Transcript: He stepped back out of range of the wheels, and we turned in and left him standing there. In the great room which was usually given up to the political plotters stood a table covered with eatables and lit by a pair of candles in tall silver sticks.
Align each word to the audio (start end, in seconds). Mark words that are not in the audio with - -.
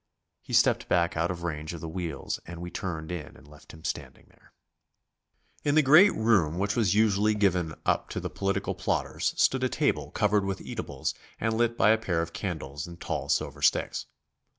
He 0.41 0.53
stepped 0.53 0.89
back 0.89 1.15
out 1.15 1.29
of 1.29 1.43
range 1.43 1.73
of 1.75 1.79
the 1.79 1.87
wheels, 1.87 2.39
and 2.47 2.59
we 2.59 2.71
turned 2.71 3.11
in 3.11 3.37
and 3.37 3.47
left 3.47 3.71
him 3.71 3.83
standing 3.83 4.25
there. 4.29 4.51
In 5.63 5.75
the 5.75 5.83
great 5.83 6.11
room 6.15 6.57
which 6.57 6.75
was 6.75 6.95
usually 6.95 7.35
given 7.35 7.75
up 7.85 8.09
to 8.09 8.19
the 8.19 8.27
political 8.27 8.73
plotters 8.73 9.35
stood 9.39 9.63
a 9.63 9.69
table 9.69 10.09
covered 10.09 10.43
with 10.43 10.59
eatables 10.61 11.13
and 11.39 11.53
lit 11.55 11.77
by 11.77 11.91
a 11.91 11.99
pair 11.99 12.23
of 12.23 12.33
candles 12.33 12.87
in 12.87 12.97
tall 12.97 13.29
silver 13.29 13.61
sticks. 13.61 14.07